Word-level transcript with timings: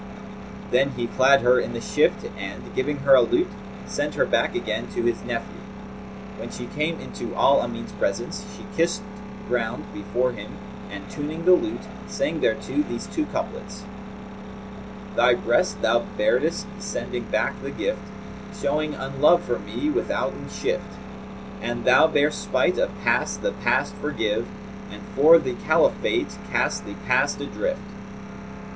Then 0.71 0.93
he 0.97 1.05
clad 1.05 1.41
her 1.41 1.59
in 1.59 1.73
the 1.73 1.79
shift 1.79 2.25
and, 2.35 2.73
giving 2.73 2.97
her 3.05 3.13
a 3.13 3.21
lute, 3.21 3.51
sent 3.85 4.15
her 4.15 4.25
back 4.25 4.55
again 4.55 4.87
to 4.95 5.03
his 5.03 5.23
nephew. 5.23 5.59
When 6.37 6.49
she 6.49 6.65
came 6.65 6.99
into 6.99 7.35
al 7.35 7.61
Amin's 7.61 7.91
presence, 7.91 8.43
she 8.57 8.65
kissed 8.75 9.03
ground 9.47 9.85
before 9.93 10.31
him 10.31 10.53
and 10.89 11.07
tuning 11.11 11.45
the 11.45 11.51
lute, 11.51 11.83
sang 12.07 12.41
thereto 12.41 12.81
these 12.89 13.05
two 13.05 13.27
couplets, 13.27 13.83
"Thy 15.15 15.35
breast 15.35 15.83
thou 15.83 16.03
baredst 16.17 16.65
sending 16.79 17.25
back 17.25 17.61
the 17.61 17.69
gift; 17.69 18.01
* 18.33 18.59
Showing 18.59 18.95
unlove 18.95 19.43
for 19.43 19.59
me 19.59 19.91
withouten 19.91 20.49
shift: 20.49 20.95
An 21.61 21.83
thou 21.83 22.07
bear 22.07 22.31
spite 22.31 22.79
of 22.79 22.89
Past, 23.03 23.43
the 23.43 23.51
Past 23.51 23.93
forgive, 23.93 24.47
* 24.69 24.91
And 24.91 25.03
for 25.15 25.37
the 25.37 25.53
Caliphate 25.53 26.35
cast 26.51 26.87
the 26.87 26.95
Past 27.05 27.39
adrift." 27.39 27.83